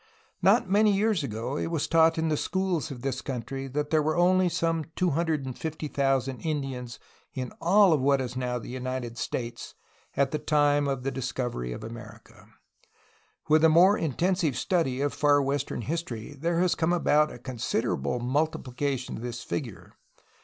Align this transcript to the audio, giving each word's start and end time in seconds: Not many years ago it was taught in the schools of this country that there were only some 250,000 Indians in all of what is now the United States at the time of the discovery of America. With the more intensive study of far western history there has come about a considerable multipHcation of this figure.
Not 0.41 0.67
many 0.67 0.91
years 0.91 1.21
ago 1.23 1.57
it 1.57 1.67
was 1.67 1.87
taught 1.87 2.17
in 2.17 2.29
the 2.29 2.35
schools 2.35 2.89
of 2.89 3.03
this 3.03 3.21
country 3.21 3.67
that 3.67 3.91
there 3.91 4.01
were 4.01 4.17
only 4.17 4.49
some 4.49 4.85
250,000 4.95 6.39
Indians 6.39 6.97
in 7.35 7.51
all 7.61 7.93
of 7.93 8.01
what 8.01 8.19
is 8.19 8.35
now 8.35 8.57
the 8.57 8.67
United 8.67 9.15
States 9.19 9.75
at 10.17 10.31
the 10.31 10.39
time 10.39 10.87
of 10.87 11.03
the 11.03 11.11
discovery 11.11 11.71
of 11.71 11.83
America. 11.83 12.47
With 13.47 13.61
the 13.61 13.69
more 13.69 13.95
intensive 13.95 14.57
study 14.57 15.01
of 15.01 15.13
far 15.13 15.39
western 15.39 15.81
history 15.81 16.33
there 16.33 16.59
has 16.61 16.73
come 16.73 16.93
about 16.93 17.31
a 17.31 17.37
considerable 17.37 18.19
multipHcation 18.19 19.17
of 19.17 19.21
this 19.21 19.43
figure. 19.43 19.93